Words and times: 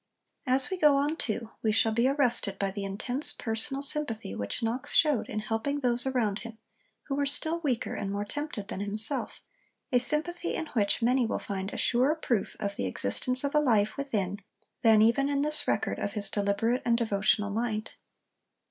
As 0.47 0.71
we 0.71 0.77
go 0.77 0.97
on 0.97 1.15
too 1.15 1.51
we 1.61 1.71
shall 1.71 1.91
be 1.91 2.07
arrested 2.07 2.57
by 2.57 2.71
the 2.71 2.83
intense 2.83 3.31
personal 3.33 3.83
sympathy 3.83 4.33
which 4.33 4.63
Knox 4.63 4.95
showed 4.95 5.29
in 5.29 5.41
helping 5.41 5.79
those 5.81 6.07
around 6.07 6.39
him 6.39 6.57
who 7.03 7.13
were 7.15 7.27
still 7.27 7.59
weaker 7.59 7.93
and 7.93 8.11
more 8.11 8.25
tempted 8.25 8.69
than 8.69 8.79
himself 8.79 9.41
a 9.91 9.99
sympathy 9.99 10.55
in 10.55 10.65
which 10.73 11.03
many 11.03 11.27
will 11.27 11.37
find 11.37 11.71
a 11.71 11.77
surer 11.77 12.15
proof 12.15 12.55
of 12.59 12.77
the 12.77 12.87
existence 12.87 13.43
of 13.43 13.53
a 13.53 13.59
life 13.59 13.95
within, 13.95 14.39
than 14.81 15.03
even 15.03 15.29
in 15.29 15.43
this 15.43 15.67
record 15.67 15.99
of 15.99 16.13
his 16.13 16.31
deliberate 16.31 16.81
and 16.83 16.97
devotional 16.97 17.51
mind. 17.51 17.91